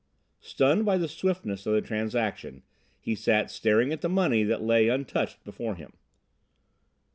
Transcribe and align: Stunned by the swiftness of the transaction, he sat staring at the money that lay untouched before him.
Stunned 0.39 0.83
by 0.83 0.97
the 0.97 1.07
swiftness 1.07 1.67
of 1.67 1.73
the 1.75 1.81
transaction, 1.83 2.63
he 2.99 3.13
sat 3.13 3.51
staring 3.51 3.93
at 3.93 4.01
the 4.01 4.09
money 4.09 4.41
that 4.43 4.63
lay 4.63 4.89
untouched 4.89 5.43
before 5.43 5.75
him. 5.75 5.93